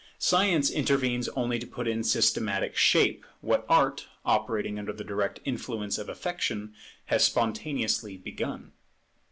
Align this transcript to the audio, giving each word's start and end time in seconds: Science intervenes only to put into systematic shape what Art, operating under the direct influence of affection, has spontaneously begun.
Science 0.17 0.71
intervenes 0.71 1.29
only 1.35 1.59
to 1.59 1.67
put 1.67 1.87
into 1.87 2.09
systematic 2.09 2.75
shape 2.75 3.23
what 3.39 3.63
Art, 3.69 4.07
operating 4.25 4.79
under 4.79 4.91
the 4.93 5.03
direct 5.03 5.39
influence 5.45 5.99
of 5.99 6.09
affection, 6.09 6.73
has 7.05 7.23
spontaneously 7.25 8.17
begun. 8.17 8.71